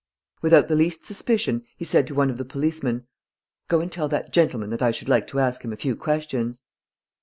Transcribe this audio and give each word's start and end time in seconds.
Without 0.41 0.67
the 0.67 0.75
least 0.75 1.05
suspicion, 1.05 1.63
he 1.77 1.85
said 1.85 2.07
to 2.07 2.15
one 2.15 2.31
of 2.31 2.37
the 2.37 2.43
policemen: 2.43 3.05
"Go 3.67 3.81
and 3.81 3.91
tell 3.91 4.07
that 4.09 4.33
gentleman 4.33 4.71
that 4.71 4.81
I 4.81 4.89
should 4.89 5.07
like 5.09 5.27
to 5.27 5.39
ask 5.39 5.63
him 5.63 5.71
a 5.71 5.77
few 5.77 5.95
questions." 5.95 6.63